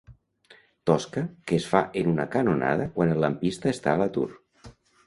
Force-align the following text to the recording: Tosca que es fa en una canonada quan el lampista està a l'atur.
Tosca 0.89 1.23
que 1.51 1.59
es 1.63 1.67
fa 1.75 1.83
en 2.01 2.11
una 2.15 2.27
canonada 2.37 2.91
quan 2.97 3.17
el 3.17 3.25
lampista 3.27 3.73
està 3.77 3.97
a 3.97 4.03
l'atur. 4.03 4.31